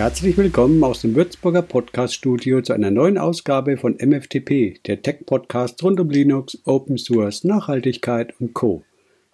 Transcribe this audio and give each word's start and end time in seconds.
Herzlich 0.00 0.38
willkommen 0.38 0.82
aus 0.82 1.02
dem 1.02 1.14
Würzburger 1.14 1.60
Podcast-Studio 1.60 2.62
zu 2.62 2.72
einer 2.72 2.90
neuen 2.90 3.18
Ausgabe 3.18 3.76
von 3.76 3.98
MFTP, 4.00 4.80
der 4.86 5.02
Tech-Podcast 5.02 5.82
rund 5.82 6.00
um 6.00 6.08
Linux, 6.08 6.56
Open 6.64 6.96
Source, 6.96 7.44
Nachhaltigkeit 7.44 8.32
und 8.40 8.54
Co. 8.54 8.82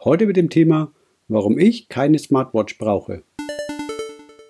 Heute 0.02 0.26
mit 0.26 0.36
dem 0.36 0.50
Thema, 0.50 0.90
warum 1.28 1.56
ich 1.56 1.88
keine 1.88 2.18
Smartwatch 2.18 2.78
brauche. 2.78 3.22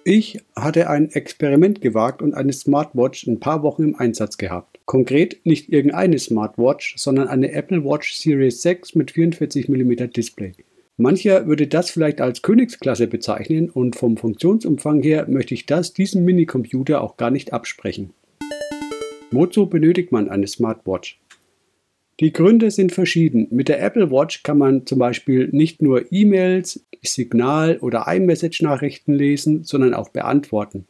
Ich 0.04 0.40
hatte 0.56 0.88
ein 0.88 1.10
Experiment 1.10 1.82
gewagt 1.82 2.22
und 2.22 2.32
eine 2.32 2.54
Smartwatch 2.54 3.26
ein 3.26 3.38
paar 3.38 3.62
Wochen 3.62 3.82
im 3.82 3.96
Einsatz 3.96 4.38
gehabt. 4.38 4.80
Konkret 4.86 5.44
nicht 5.44 5.70
irgendeine 5.70 6.18
Smartwatch, 6.18 6.94
sondern 6.96 7.28
eine 7.28 7.52
Apple 7.52 7.84
Watch 7.84 8.14
Series 8.14 8.62
6 8.62 8.94
mit 8.94 9.10
44 9.10 9.68
mm 9.68 10.10
Display. 10.16 10.54
Mancher 10.98 11.46
würde 11.46 11.66
das 11.66 11.90
vielleicht 11.90 12.22
als 12.22 12.40
Königsklasse 12.40 13.06
bezeichnen 13.06 13.68
und 13.68 13.96
vom 13.96 14.16
Funktionsumfang 14.16 15.02
her 15.02 15.26
möchte 15.28 15.52
ich 15.52 15.66
das 15.66 15.92
diesem 15.92 16.24
Minicomputer 16.24 17.02
auch 17.02 17.18
gar 17.18 17.30
nicht 17.30 17.52
absprechen. 17.52 18.14
Wozu 19.30 19.66
benötigt 19.66 20.10
man 20.10 20.30
eine 20.30 20.46
Smartwatch? 20.46 21.20
Die 22.20 22.32
Gründe 22.32 22.70
sind 22.70 22.92
verschieden. 22.92 23.46
Mit 23.50 23.68
der 23.68 23.82
Apple 23.82 24.10
Watch 24.10 24.42
kann 24.42 24.56
man 24.56 24.86
zum 24.86 24.98
Beispiel 24.98 25.48
nicht 25.52 25.82
nur 25.82 26.10
E-Mails, 26.10 26.86
Signal- 27.02 27.76
oder 27.80 28.06
iMessage-Nachrichten 28.08 29.12
lesen, 29.12 29.64
sondern 29.64 29.92
auch 29.92 30.08
beantworten. 30.08 30.86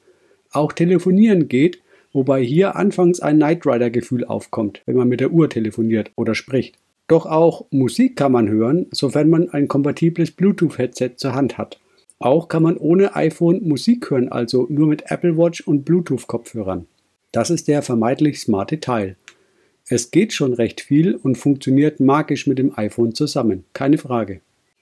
Auch 0.53 0.73
telefonieren 0.73 1.49
geht, 1.49 1.83
wobei 2.13 2.45
hier 2.45 2.77
anfangs 2.77 3.19
ein 3.19 3.39
Knight 3.39 3.67
Rider-Gefühl 3.67 4.25
aufkommt, 4.25 4.83
wenn 4.87 4.95
man 4.95 5.09
mit 5.09 5.19
der 5.19 5.33
Uhr 5.33 5.51
telefoniert 5.51 6.13
oder 6.15 6.37
spricht. 6.37 6.79
Doch 7.09 7.27
auch 7.27 7.67
Musik 7.71 8.17
kann 8.17 8.33
man 8.33 8.49
hören, 8.49 8.87
sofern 8.91 9.31
man 9.31 9.49
ein 9.51 9.69
kompatibles 9.69 10.33
Bluetooth-Headset 10.33 11.13
zur 11.17 11.35
Hand 11.35 11.57
hat. 11.57 11.79
Auch 12.19 12.49
kann 12.49 12.63
man 12.63 12.77
ohne 12.77 13.15
iPhone 13.15 13.67
Musik 13.67 14.11
hören, 14.11 14.31
also 14.31 14.67
nur 14.69 14.89
mit 14.89 15.11
Apple 15.11 15.37
Watch 15.37 15.61
und 15.61 15.85
Bluetooth-Kopfhörern. 15.85 16.87
Das 17.31 17.51
ist 17.51 17.69
der 17.69 17.83
vermeintlich 17.83 18.41
smarte 18.41 18.81
Teil. 18.81 19.17
Es 19.89 20.11
geht 20.11 20.33
schon 20.33 20.53
recht 20.53 20.81
viel 20.81 21.15
und 21.15 21.37
funktioniert 21.37 22.01
magisch 22.01 22.47
mit 22.47 22.59
dem 22.59 22.77
iPhone 22.77 23.15
zusammen, 23.15 23.65
keine 23.73 23.99
Frage. 23.99 24.41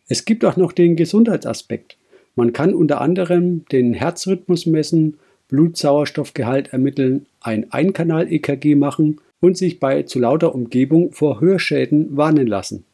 Es 0.09 0.25
gibt 0.25 0.45
auch 0.45 0.57
noch 0.57 0.73
den 0.73 0.97
Gesundheitsaspekt. 0.97 1.99
Man 2.37 2.53
kann 2.53 2.73
unter 2.73 3.01
anderem 3.01 3.67
den 3.71 3.93
Herzrhythmus 3.93 4.65
messen, 4.67 5.19
Blutsauerstoffgehalt 5.49 6.73
ermitteln, 6.73 7.27
ein 7.41 7.71
Einkanal-EKG 7.71 8.77
machen 8.77 9.21
und 9.45 9.57
sich 9.57 9.79
bei 9.79 10.03
zu 10.05 10.19
lauter 10.19 10.55
Umgebung 10.55 11.13
vor 11.13 11.41
Hörschäden 11.41 12.17
warnen 12.17 12.47
lassen. 12.47 12.85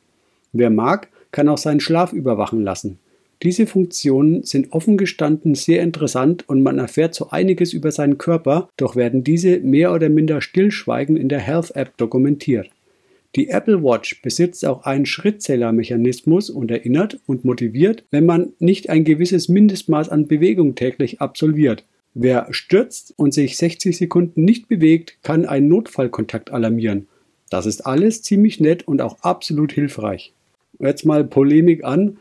Wer 0.52 0.70
mag, 0.70 1.08
kann 1.30 1.48
auch 1.48 1.58
seinen 1.58 1.80
Schlaf 1.80 2.12
überwachen 2.12 2.62
lassen. 2.62 2.98
Diese 3.42 3.66
Funktionen 3.66 4.42
sind 4.42 4.72
offen 4.72 4.98
gestanden 4.98 5.54
sehr 5.54 5.82
interessant 5.82 6.46
und 6.48 6.62
man 6.62 6.78
erfährt 6.78 7.14
so 7.14 7.30
einiges 7.30 7.72
über 7.72 7.90
seinen 7.90 8.18
Körper, 8.18 8.68
doch 8.76 8.96
werden 8.96 9.24
diese 9.24 9.60
mehr 9.60 9.94
oder 9.94 10.10
minder 10.10 10.42
stillschweigend 10.42 11.18
in 11.18 11.30
der 11.30 11.38
Health 11.38 11.74
App 11.74 11.96
dokumentiert. 11.96 12.68
Die 13.36 13.48
Apple 13.48 13.82
Watch 13.82 14.20
besitzt 14.20 14.66
auch 14.66 14.82
einen 14.82 15.06
Schrittzählermechanismus 15.06 16.50
und 16.50 16.70
erinnert 16.70 17.20
und 17.26 17.44
motiviert, 17.44 18.04
wenn 18.10 18.26
man 18.26 18.52
nicht 18.58 18.90
ein 18.90 19.04
gewisses 19.04 19.48
Mindestmaß 19.48 20.08
an 20.08 20.26
Bewegung 20.26 20.74
täglich 20.74 21.20
absolviert. 21.20 21.84
Wer 22.14 22.48
stürzt 22.50 23.14
und 23.16 23.32
sich 23.32 23.56
60 23.56 23.96
Sekunden 23.96 24.44
nicht 24.44 24.68
bewegt, 24.68 25.18
kann 25.22 25.46
einen 25.46 25.68
Notfallkontakt 25.68 26.50
alarmieren. 26.50 27.06
Das 27.50 27.66
ist 27.66 27.86
alles 27.86 28.22
ziemlich 28.22 28.60
nett 28.60 28.86
und 28.86 29.00
auch 29.00 29.18
absolut 29.20 29.72
hilfreich. 29.72 30.32
Jetzt 30.78 31.04
mal 31.04 31.24
Polemik 31.24 31.84
an. 31.84 32.18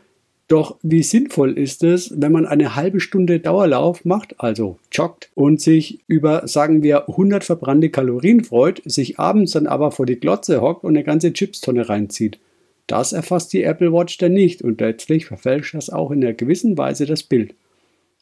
Doch 0.48 0.78
wie 0.82 1.04
sinnvoll 1.04 1.56
ist 1.56 1.84
es, 1.84 2.12
wenn 2.20 2.32
man 2.32 2.44
eine 2.44 2.74
halbe 2.74 2.98
Stunde 2.98 3.38
Dauerlauf 3.38 4.04
macht, 4.04 4.34
also 4.40 4.78
joggt, 4.90 5.30
und 5.34 5.60
sich 5.60 6.00
über, 6.08 6.48
sagen 6.48 6.82
wir, 6.82 7.08
100 7.08 7.44
verbrannte 7.44 7.90
Kalorien 7.90 8.42
freut, 8.42 8.82
sich 8.84 9.20
abends 9.20 9.52
dann 9.52 9.68
aber 9.68 9.92
vor 9.92 10.06
die 10.06 10.18
Glotze 10.18 10.60
hockt 10.60 10.82
und 10.82 10.96
eine 10.96 11.04
ganze 11.04 11.32
Chipstonne 11.32 11.88
reinzieht? 11.88 12.40
Das 12.88 13.12
erfasst 13.12 13.52
die 13.52 13.62
Apple 13.62 13.92
Watch 13.92 14.18
dann 14.18 14.32
nicht 14.32 14.62
und 14.62 14.80
letztlich 14.80 15.26
verfälscht 15.26 15.74
das 15.74 15.90
auch 15.90 16.10
in 16.10 16.24
einer 16.24 16.34
gewissen 16.34 16.76
Weise 16.76 17.06
das 17.06 17.22
Bild. 17.22 17.54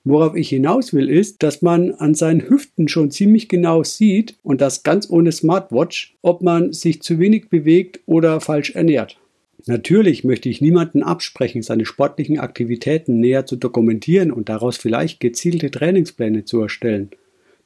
Worauf 0.04 0.36
ich 0.36 0.48
hinaus 0.48 0.94
will, 0.94 1.08
ist, 1.08 1.42
dass 1.42 1.60
man 1.60 1.92
an 1.92 2.14
seinen 2.14 2.48
Hüften 2.48 2.88
schon 2.88 3.10
ziemlich 3.10 3.48
genau 3.48 3.82
sieht, 3.82 4.36
und 4.42 4.60
das 4.60 4.82
ganz 4.82 5.10
ohne 5.10 5.32
Smartwatch, 5.32 6.16
ob 6.22 6.42
man 6.42 6.72
sich 6.72 7.02
zu 7.02 7.18
wenig 7.18 7.50
bewegt 7.50 8.00
oder 8.06 8.40
falsch 8.40 8.70
ernährt. 8.70 9.18
Natürlich 9.66 10.24
möchte 10.24 10.48
ich 10.48 10.60
niemanden 10.60 11.02
absprechen, 11.02 11.62
seine 11.62 11.84
sportlichen 11.84 12.38
Aktivitäten 12.38 13.20
näher 13.20 13.44
zu 13.44 13.56
dokumentieren 13.56 14.30
und 14.30 14.48
daraus 14.48 14.76
vielleicht 14.76 15.20
gezielte 15.20 15.70
Trainingspläne 15.70 16.44
zu 16.44 16.60
erstellen. 16.62 17.10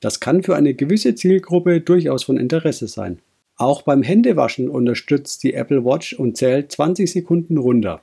Das 0.00 0.18
kann 0.18 0.42
für 0.42 0.56
eine 0.56 0.74
gewisse 0.74 1.14
Zielgruppe 1.14 1.80
durchaus 1.80 2.24
von 2.24 2.38
Interesse 2.38 2.88
sein. 2.88 3.20
Auch 3.56 3.82
beim 3.82 4.02
Händewaschen 4.02 4.68
unterstützt 4.68 5.44
die 5.44 5.54
Apple 5.54 5.84
Watch 5.84 6.14
und 6.14 6.36
zählt 6.36 6.72
20 6.72 7.12
Sekunden 7.12 7.56
runter. 7.56 8.02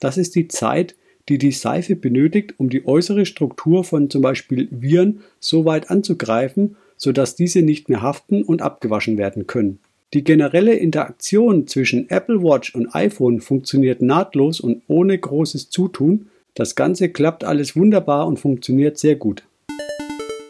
Das 0.00 0.16
ist 0.16 0.34
die 0.34 0.48
Zeit, 0.48 0.96
die 1.28 1.38
die 1.38 1.52
Seife 1.52 1.96
benötigt, 1.96 2.54
um 2.58 2.70
die 2.70 2.86
äußere 2.86 3.26
Struktur 3.26 3.84
von 3.84 4.10
zum 4.10 4.22
Beispiel 4.22 4.68
Viren 4.70 5.20
so 5.40 5.64
weit 5.64 5.90
anzugreifen, 5.90 6.76
sodass 6.96 7.36
diese 7.36 7.62
nicht 7.62 7.88
mehr 7.88 8.02
haften 8.02 8.42
und 8.42 8.62
abgewaschen 8.62 9.18
werden 9.18 9.46
können. 9.46 9.78
Die 10.14 10.24
generelle 10.24 10.74
Interaktion 10.74 11.66
zwischen 11.66 12.08
Apple 12.08 12.42
Watch 12.42 12.74
und 12.74 12.94
iPhone 12.94 13.40
funktioniert 13.40 14.00
nahtlos 14.00 14.58
und 14.58 14.82
ohne 14.88 15.18
großes 15.18 15.68
Zutun. 15.68 16.28
Das 16.54 16.74
Ganze 16.74 17.10
klappt 17.10 17.44
alles 17.44 17.76
wunderbar 17.76 18.26
und 18.26 18.38
funktioniert 18.38 18.96
sehr 18.96 19.16
gut. 19.16 19.44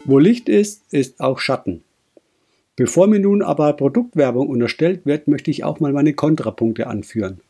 Wo 0.05 0.17
Licht 0.17 0.47
ist, 0.47 0.83
ist 0.91 1.19
auch 1.19 1.39
Schatten. 1.39 1.83
Bevor 2.77 3.07
mir 3.07 3.19
nun 3.19 3.41
aber 3.41 3.73
Produktwerbung 3.73 4.47
unterstellt 4.47 5.01
wird, 5.05 5.27
möchte 5.27 5.51
ich 5.51 5.65
auch 5.65 5.81
mal 5.81 5.91
meine 5.91 6.13
Kontrapunkte 6.13 6.87
anführen. 6.87 7.41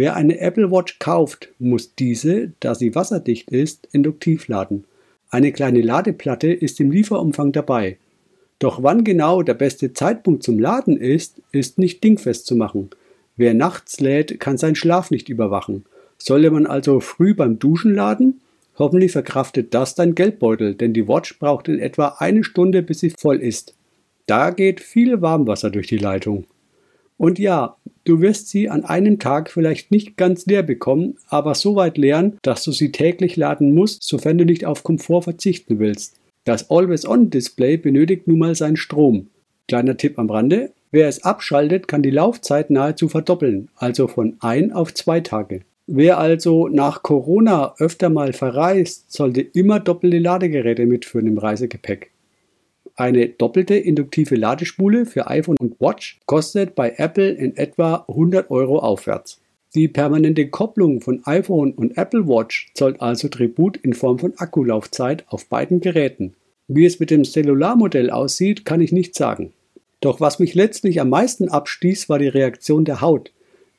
Wer 0.00 0.16
eine 0.16 0.40
Apple 0.40 0.70
Watch 0.70 0.98
kauft, 0.98 1.50
muss 1.58 1.94
diese, 1.94 2.52
da 2.60 2.74
sie 2.74 2.94
wasserdicht 2.94 3.50
ist, 3.50 3.86
induktiv 3.92 4.48
laden. 4.48 4.84
Eine 5.28 5.52
kleine 5.52 5.82
Ladeplatte 5.82 6.50
ist 6.50 6.80
im 6.80 6.90
Lieferumfang 6.90 7.52
dabei. 7.52 7.98
Doch 8.60 8.82
wann 8.82 9.04
genau 9.04 9.42
der 9.42 9.52
beste 9.52 9.92
Zeitpunkt 9.92 10.42
zum 10.42 10.58
Laden 10.58 10.96
ist, 10.96 11.42
ist 11.52 11.78
nicht 11.78 12.02
dingfest 12.02 12.46
zu 12.46 12.56
machen. 12.56 12.88
Wer 13.36 13.52
nachts 13.52 14.00
lädt, 14.00 14.40
kann 14.40 14.56
seinen 14.56 14.74
Schlaf 14.74 15.10
nicht 15.10 15.28
überwachen. 15.28 15.84
Sollte 16.16 16.50
man 16.50 16.64
also 16.64 17.00
früh 17.00 17.34
beim 17.34 17.58
Duschen 17.58 17.94
laden? 17.94 18.40
Hoffentlich 18.78 19.12
verkraftet 19.12 19.74
das 19.74 19.96
dein 19.96 20.14
Geldbeutel, 20.14 20.76
denn 20.76 20.94
die 20.94 21.08
Watch 21.08 21.38
braucht 21.38 21.68
in 21.68 21.78
etwa 21.78 22.16
eine 22.20 22.42
Stunde, 22.42 22.80
bis 22.80 23.00
sie 23.00 23.10
voll 23.10 23.36
ist. 23.36 23.74
Da 24.24 24.48
geht 24.48 24.80
viel 24.80 25.20
Warmwasser 25.20 25.68
durch 25.68 25.88
die 25.88 25.98
Leitung. 25.98 26.46
Und 27.20 27.38
ja, 27.38 27.76
du 28.04 28.22
wirst 28.22 28.48
sie 28.48 28.70
an 28.70 28.86
einem 28.86 29.18
Tag 29.18 29.50
vielleicht 29.50 29.90
nicht 29.90 30.16
ganz 30.16 30.46
leer 30.46 30.62
bekommen, 30.62 31.18
aber 31.28 31.54
so 31.54 31.76
weit 31.76 31.98
leeren, 31.98 32.38
dass 32.40 32.64
du 32.64 32.72
sie 32.72 32.92
täglich 32.92 33.36
laden 33.36 33.74
musst, 33.74 34.04
sofern 34.04 34.38
du 34.38 34.46
nicht 34.46 34.64
auf 34.64 34.84
Komfort 34.84 35.24
verzichten 35.24 35.78
willst. 35.78 36.16
Das 36.44 36.70
Always-On-Display 36.70 37.76
benötigt 37.76 38.26
nun 38.26 38.38
mal 38.38 38.54
seinen 38.54 38.78
Strom. 38.78 39.26
Kleiner 39.68 39.98
Tipp 39.98 40.18
am 40.18 40.30
Rande, 40.30 40.70
wer 40.92 41.08
es 41.08 41.22
abschaltet, 41.22 41.88
kann 41.88 42.02
die 42.02 42.08
Laufzeit 42.08 42.70
nahezu 42.70 43.06
verdoppeln, 43.10 43.68
also 43.76 44.08
von 44.08 44.38
ein 44.40 44.72
auf 44.72 44.94
zwei 44.94 45.20
Tage. 45.20 45.60
Wer 45.86 46.16
also 46.16 46.68
nach 46.68 47.02
Corona 47.02 47.74
öfter 47.76 48.08
mal 48.08 48.32
verreist, 48.32 49.12
sollte 49.12 49.42
immer 49.42 49.78
doppelte 49.78 50.20
Ladegeräte 50.20 50.86
mitführen 50.86 51.26
im 51.26 51.36
Reisegepäck. 51.36 52.12
Eine 52.96 53.28
doppelte 53.28 53.74
induktive 53.74 54.36
Ladespule 54.36 55.06
für 55.06 55.28
iPhone 55.28 55.56
und 55.58 55.80
Watch 55.80 56.18
kostet 56.26 56.74
bei 56.74 56.94
Apple 56.96 57.30
in 57.30 57.56
etwa 57.56 58.04
100 58.08 58.50
Euro 58.50 58.78
aufwärts. 58.78 59.40
Die 59.74 59.86
permanente 59.86 60.48
Kopplung 60.48 61.00
von 61.00 61.22
iPhone 61.26 61.72
und 61.72 61.96
Apple 61.96 62.26
Watch 62.26 62.72
zollt 62.74 63.00
also 63.00 63.28
Tribut 63.28 63.76
in 63.76 63.94
Form 63.94 64.18
von 64.18 64.34
Akkulaufzeit 64.36 65.24
auf 65.28 65.46
beiden 65.46 65.80
Geräten. 65.80 66.34
Wie 66.66 66.86
es 66.86 66.98
mit 66.98 67.10
dem 67.10 67.24
Cellularmodell 67.24 68.10
aussieht, 68.10 68.64
kann 68.64 68.80
ich 68.80 68.90
nicht 68.90 69.14
sagen. 69.14 69.52
Doch 70.00 70.20
was 70.20 70.38
mich 70.38 70.54
letztlich 70.54 71.00
am 71.00 71.10
meisten 71.10 71.48
abstieß, 71.48 72.08
war 72.08 72.18
die 72.18 72.28
Reaktion 72.28 72.84
der 72.84 73.00
Haut. 73.00 73.32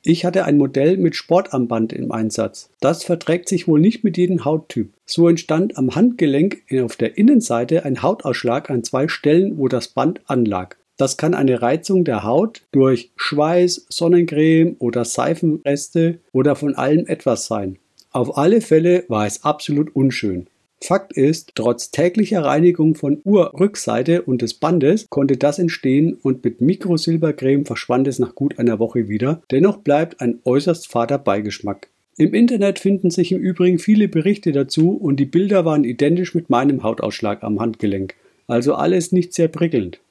Ich 0.03 0.25
hatte 0.25 0.45
ein 0.45 0.57
Modell 0.57 0.97
mit 0.97 1.15
Sportarmband 1.15 1.93
im 1.93 2.11
Einsatz. 2.11 2.69
Das 2.79 3.03
verträgt 3.03 3.47
sich 3.49 3.67
wohl 3.67 3.79
nicht 3.79 4.03
mit 4.03 4.17
jedem 4.17 4.45
Hauttyp. 4.45 4.89
So 5.11 5.27
entstand 5.27 5.77
am 5.77 5.93
Handgelenk 5.93 6.63
auf 6.81 6.95
der 6.95 7.17
Innenseite 7.17 7.83
ein 7.83 8.01
Hautausschlag 8.01 8.69
an 8.69 8.85
zwei 8.85 9.09
Stellen, 9.09 9.57
wo 9.57 9.67
das 9.67 9.89
Band 9.89 10.21
anlag. 10.27 10.77
Das 10.95 11.17
kann 11.17 11.33
eine 11.33 11.61
Reizung 11.61 12.05
der 12.05 12.23
Haut 12.23 12.61
durch 12.71 13.11
Schweiß, 13.17 13.87
Sonnencreme 13.89 14.77
oder 14.79 15.03
Seifenreste 15.03 16.19
oder 16.31 16.55
von 16.55 16.75
allem 16.75 17.07
etwas 17.07 17.47
sein. 17.47 17.77
Auf 18.11 18.37
alle 18.37 18.61
Fälle 18.61 19.03
war 19.09 19.25
es 19.25 19.43
absolut 19.43 19.93
unschön. 19.93 20.47
Fakt 20.81 21.11
ist, 21.11 21.51
trotz 21.55 21.91
täglicher 21.91 22.45
Reinigung 22.45 22.95
von 22.95 23.19
Uhrrückseite 23.25 24.21
und 24.21 24.41
des 24.41 24.53
Bandes 24.53 25.07
konnte 25.09 25.35
das 25.35 25.59
entstehen 25.59 26.17
und 26.23 26.41
mit 26.45 26.61
Mikrosilbercreme 26.61 27.65
verschwand 27.65 28.07
es 28.07 28.17
nach 28.17 28.33
gut 28.33 28.57
einer 28.59 28.79
Woche 28.79 29.09
wieder. 29.09 29.43
Dennoch 29.51 29.79
bleibt 29.79 30.21
ein 30.21 30.39
äußerst 30.45 30.87
fader 30.87 31.17
Beigeschmack. 31.17 31.90
Im 32.17 32.33
Internet 32.33 32.79
finden 32.79 33.09
sich 33.09 33.31
im 33.31 33.39
Übrigen 33.39 33.79
viele 33.79 34.07
Berichte 34.07 34.51
dazu 34.51 34.91
und 34.91 35.17
die 35.17 35.25
Bilder 35.25 35.63
waren 35.63 35.85
identisch 35.85 36.35
mit 36.35 36.49
meinem 36.49 36.83
Hautausschlag 36.83 37.41
am 37.43 37.59
Handgelenk. 37.59 38.15
Also 38.47 38.75
alles 38.75 39.13
nicht 39.13 39.33
sehr 39.33 39.47
prickelnd. 39.47 40.01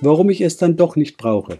Warum 0.00 0.30
ich 0.30 0.40
es 0.40 0.56
dann 0.56 0.76
doch 0.76 0.94
nicht 0.94 1.18
brauche. 1.18 1.58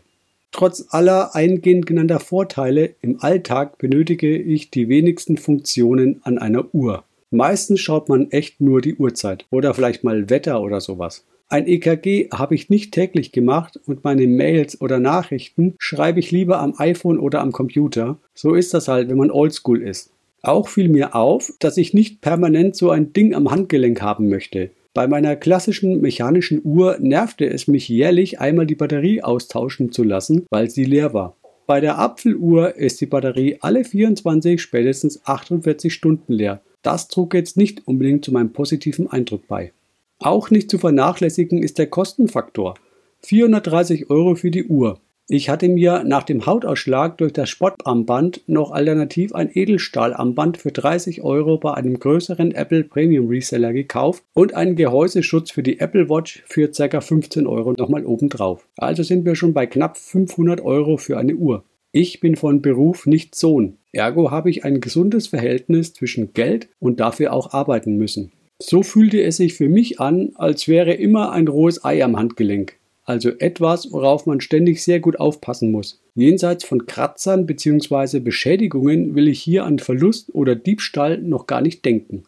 Trotz 0.52 0.86
aller 0.90 1.34
eingehend 1.34 1.86
genannter 1.86 2.20
Vorteile 2.20 2.94
im 3.02 3.20
Alltag 3.20 3.78
benötige 3.78 4.36
ich 4.36 4.70
die 4.70 4.88
wenigsten 4.88 5.36
Funktionen 5.36 6.20
an 6.22 6.38
einer 6.38 6.72
Uhr. 6.72 7.04
Meistens 7.30 7.80
schaut 7.80 8.08
man 8.08 8.30
echt 8.30 8.60
nur 8.60 8.80
die 8.80 8.96
Uhrzeit 8.96 9.46
oder 9.50 9.74
vielleicht 9.74 10.04
mal 10.04 10.30
Wetter 10.30 10.60
oder 10.62 10.80
sowas. 10.80 11.24
Ein 11.52 11.66
EKG 11.66 12.28
habe 12.32 12.54
ich 12.54 12.70
nicht 12.70 12.94
täglich 12.94 13.32
gemacht 13.32 13.76
und 13.84 14.04
meine 14.04 14.28
Mails 14.28 14.80
oder 14.80 15.00
Nachrichten 15.00 15.74
schreibe 15.80 16.20
ich 16.20 16.30
lieber 16.30 16.60
am 16.60 16.74
iPhone 16.78 17.18
oder 17.18 17.40
am 17.40 17.50
Computer. 17.50 18.18
So 18.34 18.54
ist 18.54 18.72
das 18.72 18.86
halt, 18.86 19.08
wenn 19.08 19.16
man 19.16 19.32
oldschool 19.32 19.82
ist. 19.82 20.12
Auch 20.42 20.68
fiel 20.68 20.88
mir 20.88 21.16
auf, 21.16 21.52
dass 21.58 21.76
ich 21.76 21.92
nicht 21.92 22.20
permanent 22.20 22.76
so 22.76 22.90
ein 22.90 23.12
Ding 23.12 23.34
am 23.34 23.50
Handgelenk 23.50 24.00
haben 24.00 24.28
möchte. 24.28 24.70
Bei 24.94 25.08
meiner 25.08 25.34
klassischen 25.34 26.00
mechanischen 26.00 26.60
Uhr 26.62 26.98
nervte 27.00 27.46
es 27.46 27.66
mich 27.66 27.88
jährlich 27.88 28.38
einmal 28.38 28.66
die 28.66 28.76
Batterie 28.76 29.20
austauschen 29.24 29.90
zu 29.90 30.04
lassen, 30.04 30.46
weil 30.50 30.70
sie 30.70 30.84
leer 30.84 31.14
war. 31.14 31.36
Bei 31.66 31.80
der 31.80 31.98
Apfeluhr 31.98 32.76
ist 32.76 33.00
die 33.00 33.06
Batterie 33.06 33.58
alle 33.60 33.82
24, 33.82 34.62
spätestens 34.62 35.26
48 35.26 35.92
Stunden 35.92 36.32
leer. 36.32 36.60
Das 36.82 37.08
trug 37.08 37.34
jetzt 37.34 37.56
nicht 37.56 37.88
unbedingt 37.88 38.24
zu 38.24 38.30
meinem 38.30 38.52
positiven 38.52 39.10
Eindruck 39.10 39.48
bei. 39.48 39.72
Auch 40.22 40.50
nicht 40.50 40.70
zu 40.70 40.76
vernachlässigen 40.76 41.62
ist 41.62 41.78
der 41.78 41.86
Kostenfaktor. 41.86 42.74
430 43.22 44.10
Euro 44.10 44.34
für 44.34 44.50
die 44.50 44.66
Uhr. 44.66 45.00
Ich 45.28 45.48
hatte 45.48 45.66
mir 45.70 46.04
nach 46.04 46.24
dem 46.24 46.44
Hautausschlag 46.44 47.16
durch 47.16 47.32
das 47.32 47.48
Sportarmband 47.48 48.42
noch 48.46 48.70
alternativ 48.70 49.34
ein 49.34 49.48
Edelstahlarmband 49.50 50.58
für 50.58 50.72
30 50.72 51.22
Euro 51.22 51.56
bei 51.56 51.72
einem 51.72 51.98
größeren 51.98 52.52
Apple 52.52 52.84
Premium 52.84 53.28
Reseller 53.28 53.72
gekauft 53.72 54.22
und 54.34 54.52
einen 54.52 54.76
Gehäuseschutz 54.76 55.52
für 55.52 55.62
die 55.62 55.80
Apple 55.80 56.10
Watch 56.10 56.42
für 56.46 56.68
ca. 56.68 57.00
15 57.00 57.46
Euro 57.46 57.72
nochmal 57.72 58.04
obendrauf. 58.04 58.68
Also 58.76 59.02
sind 59.02 59.24
wir 59.24 59.36
schon 59.36 59.54
bei 59.54 59.64
knapp 59.64 59.96
500 59.96 60.60
Euro 60.60 60.98
für 60.98 61.16
eine 61.16 61.34
Uhr. 61.34 61.64
Ich 61.92 62.20
bin 62.20 62.36
von 62.36 62.60
Beruf 62.60 63.06
nicht 63.06 63.34
Sohn. 63.34 63.78
Ergo 63.92 64.30
habe 64.30 64.50
ich 64.50 64.64
ein 64.64 64.82
gesundes 64.82 65.28
Verhältnis 65.28 65.94
zwischen 65.94 66.34
Geld 66.34 66.68
und 66.78 67.00
dafür 67.00 67.32
auch 67.32 67.54
arbeiten 67.54 67.96
müssen. 67.96 68.32
So 68.60 68.82
fühlte 68.82 69.22
es 69.22 69.38
sich 69.38 69.54
für 69.54 69.68
mich 69.68 70.00
an, 70.00 70.32
als 70.36 70.68
wäre 70.68 70.92
immer 70.92 71.32
ein 71.32 71.48
rohes 71.48 71.84
Ei 71.84 72.04
am 72.04 72.16
Handgelenk 72.16 72.76
also 73.10 73.30
etwas, 73.40 73.92
worauf 73.92 74.24
man 74.26 74.40
ständig 74.40 74.84
sehr 74.84 75.00
gut 75.00 75.18
aufpassen 75.18 75.72
muss. 75.72 76.00
Jenseits 76.14 76.64
von 76.64 76.86
Kratzern 76.86 77.44
bzw. 77.44 78.20
Beschädigungen 78.20 79.16
will 79.16 79.26
ich 79.26 79.42
hier 79.42 79.64
an 79.64 79.80
Verlust 79.80 80.32
oder 80.32 80.54
Diebstahl 80.54 81.18
noch 81.18 81.48
gar 81.48 81.60
nicht 81.60 81.84
denken. 81.84 82.22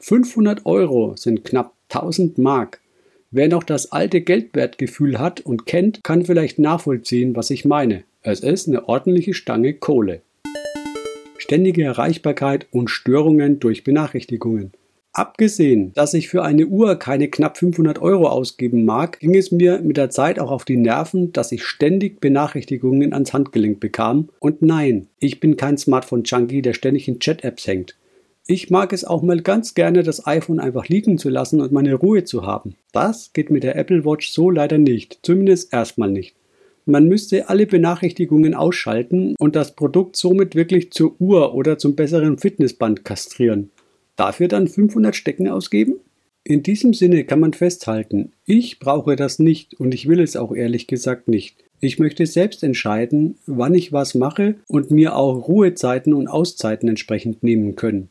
500 0.00 0.66
Euro 0.66 1.14
sind 1.16 1.44
knapp 1.44 1.72
1000 1.88 2.38
Mark. 2.38 2.80
Wer 3.30 3.48
noch 3.48 3.62
das 3.62 3.92
alte 3.92 4.22
Geldwertgefühl 4.22 5.20
hat 5.20 5.40
und 5.40 5.66
kennt, 5.66 6.02
kann 6.02 6.24
vielleicht 6.24 6.58
nachvollziehen, 6.58 7.36
was 7.36 7.50
ich 7.50 7.64
meine. 7.64 8.02
Es 8.22 8.40
ist 8.40 8.68
eine 8.68 8.88
ordentliche 8.88 9.34
Stange 9.34 9.74
Kohle. 9.74 10.22
Ständige 11.38 11.84
Erreichbarkeit 11.84 12.66
und 12.72 12.90
Störungen 12.90 13.60
durch 13.60 13.84
Benachrichtigungen. 13.84 14.72
Abgesehen, 15.16 15.92
dass 15.92 16.12
ich 16.12 16.28
für 16.28 16.42
eine 16.42 16.66
Uhr 16.66 16.96
keine 16.96 17.28
knapp 17.28 17.56
500 17.56 18.02
Euro 18.02 18.26
ausgeben 18.26 18.84
mag, 18.84 19.20
ging 19.20 19.36
es 19.36 19.52
mir 19.52 19.78
mit 19.80 19.96
der 19.96 20.10
Zeit 20.10 20.40
auch 20.40 20.50
auf 20.50 20.64
die 20.64 20.76
Nerven, 20.76 21.32
dass 21.32 21.52
ich 21.52 21.62
ständig 21.62 22.20
Benachrichtigungen 22.20 23.12
ans 23.12 23.32
Handgelenk 23.32 23.78
bekam. 23.78 24.30
Und 24.40 24.60
nein, 24.60 25.06
ich 25.20 25.38
bin 25.38 25.56
kein 25.56 25.78
Smartphone-Junkie, 25.78 26.62
der 26.62 26.72
ständig 26.72 27.06
in 27.06 27.20
Chat-Apps 27.20 27.68
hängt. 27.68 27.94
Ich 28.48 28.70
mag 28.70 28.92
es 28.92 29.04
auch 29.04 29.22
mal 29.22 29.40
ganz 29.40 29.74
gerne, 29.74 30.02
das 30.02 30.26
iPhone 30.26 30.58
einfach 30.58 30.88
liegen 30.88 31.16
zu 31.16 31.28
lassen 31.28 31.60
und 31.60 31.70
meine 31.70 31.94
Ruhe 31.94 32.24
zu 32.24 32.44
haben. 32.44 32.74
Das 32.90 33.32
geht 33.32 33.50
mit 33.50 33.62
der 33.62 33.76
Apple 33.76 34.04
Watch 34.04 34.32
so 34.32 34.50
leider 34.50 34.78
nicht, 34.78 35.20
zumindest 35.22 35.72
erstmal 35.72 36.10
nicht. 36.10 36.34
Man 36.86 37.06
müsste 37.06 37.48
alle 37.48 37.66
Benachrichtigungen 37.66 38.54
ausschalten 38.54 39.36
und 39.38 39.54
das 39.54 39.76
Produkt 39.76 40.16
somit 40.16 40.56
wirklich 40.56 40.90
zur 40.90 41.14
Uhr 41.20 41.54
oder 41.54 41.78
zum 41.78 41.94
besseren 41.94 42.36
Fitnessband 42.36 43.04
kastrieren. 43.04 43.70
Dafür 44.16 44.48
dann 44.48 44.68
500 44.68 45.14
Stecken 45.14 45.48
ausgeben? 45.48 45.96
In 46.44 46.62
diesem 46.62 46.92
Sinne 46.92 47.24
kann 47.24 47.40
man 47.40 47.54
festhalten, 47.54 48.32
ich 48.44 48.78
brauche 48.78 49.16
das 49.16 49.38
nicht 49.38 49.80
und 49.80 49.94
ich 49.94 50.08
will 50.08 50.20
es 50.20 50.36
auch 50.36 50.54
ehrlich 50.54 50.86
gesagt 50.86 51.26
nicht. 51.26 51.64
Ich 51.80 51.98
möchte 51.98 52.26
selbst 52.26 52.62
entscheiden, 52.62 53.38
wann 53.46 53.74
ich 53.74 53.92
was 53.92 54.14
mache 54.14 54.56
und 54.68 54.90
mir 54.90 55.16
auch 55.16 55.48
Ruhezeiten 55.48 56.12
und 56.12 56.28
Auszeiten 56.28 56.88
entsprechend 56.88 57.42
nehmen 57.42 57.76
können. 57.76 58.10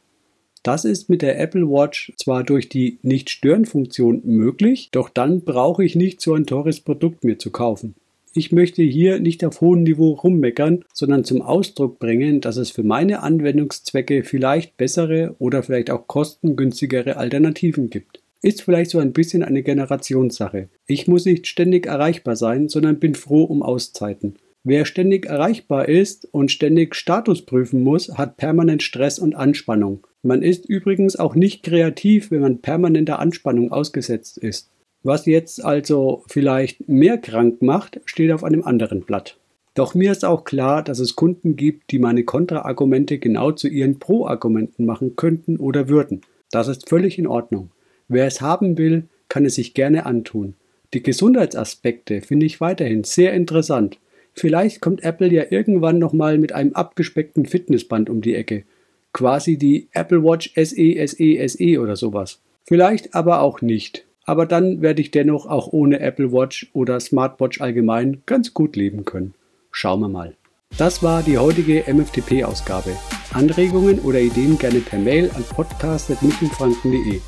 Das 0.63 0.85
ist 0.85 1.09
mit 1.09 1.21
der 1.21 1.39
Apple 1.39 1.69
Watch 1.69 2.13
zwar 2.17 2.43
durch 2.43 2.69
die 2.69 2.97
Nicht-Stören-Funktion 3.01 4.21
möglich, 4.23 4.89
doch 4.91 5.09
dann 5.09 5.41
brauche 5.41 5.83
ich 5.83 5.95
nicht 5.95 6.21
so 6.21 6.33
ein 6.33 6.45
teures 6.45 6.79
Produkt 6.79 7.23
mir 7.23 7.37
zu 7.37 7.51
kaufen. 7.51 7.95
Ich 8.35 8.51
möchte 8.51 8.81
hier 8.81 9.19
nicht 9.19 9.45
auf 9.45 9.61
hohem 9.61 9.83
Niveau 9.83 10.13
rummeckern, 10.13 10.85
sondern 10.91 11.23
zum 11.23 11.43
Ausdruck 11.43 11.99
bringen, 11.99 12.41
dass 12.41 12.57
es 12.57 12.71
für 12.71 12.81
meine 12.81 13.21
Anwendungszwecke 13.21 14.23
vielleicht 14.23 14.75
bessere 14.75 15.35
oder 15.37 15.61
vielleicht 15.61 15.91
auch 15.91 16.07
kostengünstigere 16.07 17.17
Alternativen 17.17 17.91
gibt. 17.91 18.23
Ist 18.41 18.63
vielleicht 18.63 18.89
so 18.89 18.97
ein 18.97 19.13
bisschen 19.13 19.43
eine 19.43 19.61
Generationssache. 19.61 20.69
Ich 20.87 21.07
muss 21.07 21.25
nicht 21.25 21.45
ständig 21.45 21.85
erreichbar 21.85 22.35
sein, 22.35 22.69
sondern 22.69 22.97
bin 22.97 23.13
froh 23.13 23.43
um 23.43 23.61
Auszeiten. 23.61 24.35
Wer 24.63 24.85
ständig 24.85 25.27
erreichbar 25.27 25.87
ist 25.87 26.27
und 26.33 26.49
ständig 26.49 26.95
Status 26.95 27.45
prüfen 27.45 27.83
muss, 27.83 28.17
hat 28.17 28.37
permanent 28.37 28.81
Stress 28.81 29.19
und 29.19 29.35
Anspannung. 29.35 30.07
Man 30.23 30.41
ist 30.41 30.65
übrigens 30.65 31.17
auch 31.17 31.35
nicht 31.35 31.61
kreativ, 31.61 32.31
wenn 32.31 32.41
man 32.41 32.61
permanenter 32.61 33.19
Anspannung 33.19 33.71
ausgesetzt 33.71 34.39
ist. 34.39 34.71
Was 35.03 35.25
jetzt 35.25 35.63
also 35.63 36.23
vielleicht 36.27 36.87
mehr 36.87 37.17
krank 37.17 37.61
macht, 37.61 37.99
steht 38.05 38.31
auf 38.31 38.43
einem 38.43 38.63
anderen 38.63 39.01
Blatt. 39.01 39.37
Doch 39.75 39.95
mir 39.95 40.11
ist 40.11 40.23
auch 40.23 40.45
klar, 40.45 40.81
dass 40.81 40.99
es 40.99 41.15
Kunden 41.15 41.55
gibt, 41.57 41.91
die 41.91 41.99
meine 41.99 42.23
Kontraargumente 42.23 43.17
genau 43.17 43.51
zu 43.51 43.67
ihren 43.67 43.99
Pro-Argumenten 43.99 44.85
machen 44.85 45.15
könnten 45.15 45.57
oder 45.57 45.89
würden. 45.89 46.21
Das 46.51 46.67
ist 46.67 46.87
völlig 46.87 47.19
in 47.19 47.27
Ordnung. 47.27 47.71
Wer 48.07 48.27
es 48.27 48.39
haben 48.39 48.77
will, 48.77 49.05
kann 49.27 49.45
es 49.45 49.55
sich 49.55 49.73
gerne 49.73 50.05
antun. 50.05 50.53
Die 50.93 51.03
Gesundheitsaspekte 51.03 52.21
finde 52.21 52.45
ich 52.45 52.61
weiterhin 52.61 53.03
sehr 53.03 53.33
interessant. 53.33 53.97
Vielleicht 54.33 54.79
kommt 54.79 55.03
Apple 55.03 55.31
ja 55.33 55.45
irgendwann 55.49 55.99
nochmal 55.99 56.37
mit 56.37 56.53
einem 56.53 56.73
abgespeckten 56.73 57.45
Fitnessband 57.45 58.09
um 58.09 58.21
die 58.21 58.35
Ecke. 58.35 58.63
Quasi 59.11 59.57
die 59.57 59.87
Apple 59.91 60.23
Watch 60.23 60.53
SE, 60.55 61.07
SE, 61.07 61.49
SE 61.49 61.81
oder 61.81 61.95
sowas. 61.95 62.39
Vielleicht 62.63 63.15
aber 63.15 63.41
auch 63.41 63.61
nicht 63.61 64.05
aber 64.25 64.45
dann 64.45 64.81
werde 64.81 65.01
ich 65.01 65.11
dennoch 65.11 65.45
auch 65.45 65.67
ohne 65.67 65.99
Apple 65.99 66.31
Watch 66.31 66.69
oder 66.73 66.99
Smartwatch 66.99 67.61
allgemein 67.61 68.21
ganz 68.25 68.53
gut 68.53 68.75
leben 68.75 69.05
können. 69.05 69.33
Schauen 69.71 70.01
wir 70.01 70.09
mal. 70.09 70.35
Das 70.77 71.03
war 71.03 71.21
die 71.21 71.37
heutige 71.37 71.83
MFTP-Ausgabe. 71.87 72.91
Anregungen 73.33 73.99
oder 73.99 74.19
Ideen 74.19 74.57
gerne 74.57 74.79
per 74.79 74.99
Mail 74.99 75.29
an 75.35 75.43
podcast.michelfranken.de. 75.43 77.19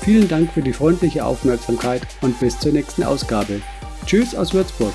Vielen 0.00 0.28
Dank 0.28 0.52
für 0.52 0.62
die 0.62 0.72
freundliche 0.72 1.24
Aufmerksamkeit 1.24 2.02
und 2.22 2.38
bis 2.40 2.58
zur 2.58 2.72
nächsten 2.72 3.02
Ausgabe. 3.02 3.60
Tschüss 4.06 4.34
aus 4.34 4.54
Würzburg. 4.54 4.94